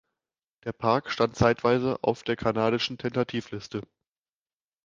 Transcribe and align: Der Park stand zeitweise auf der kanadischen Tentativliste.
Der 0.63 0.73
Park 0.73 1.11
stand 1.11 1.35
zeitweise 1.35 1.99
auf 2.01 2.23
der 2.23 2.35
kanadischen 2.35 2.97
Tentativliste. 2.97 3.83